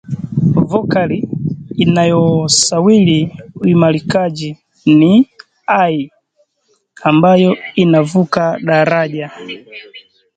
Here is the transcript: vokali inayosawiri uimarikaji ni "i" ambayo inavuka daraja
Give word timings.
vokali 0.71 1.19
inayosawiri 1.75 3.35
uimarikaji 3.59 4.57
ni 4.85 5.29
"i" 5.67 6.11
ambayo 7.03 7.57
inavuka 7.75 8.59
daraja 8.63 9.31